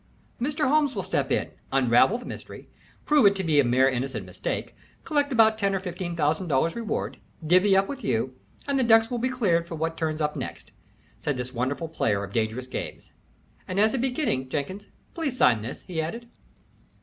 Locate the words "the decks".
8.79-9.11